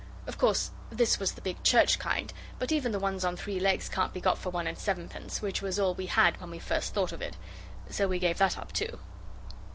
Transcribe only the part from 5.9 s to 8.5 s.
we had when we first thought of it. So we gave